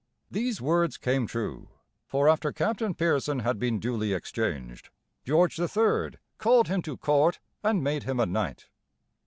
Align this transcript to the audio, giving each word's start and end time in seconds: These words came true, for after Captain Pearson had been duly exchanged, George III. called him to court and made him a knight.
These 0.31 0.59
words 0.59 0.97
came 0.97 1.27
true, 1.27 1.69
for 2.07 2.27
after 2.27 2.51
Captain 2.51 2.95
Pearson 2.95 3.41
had 3.41 3.59
been 3.59 3.77
duly 3.79 4.13
exchanged, 4.13 4.89
George 5.25 5.59
III. 5.59 6.13
called 6.39 6.67
him 6.67 6.81
to 6.81 6.97
court 6.97 7.39
and 7.61 7.83
made 7.83 8.01
him 8.01 8.19
a 8.19 8.25
knight. 8.25 8.65